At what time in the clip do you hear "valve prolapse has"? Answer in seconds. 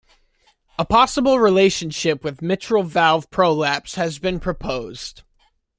2.81-4.17